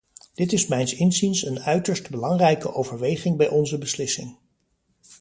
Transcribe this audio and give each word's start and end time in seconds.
Dit 0.33 0.51
is 0.53 0.67
mijns 0.67 0.95
inziens 0.95 1.45
een 1.45 1.59
uiterst 1.59 2.09
belangrijke 2.09 2.73
overweging 2.73 3.37
bij 3.37 3.49
onze 3.49 3.77
beslissing. 3.77 4.37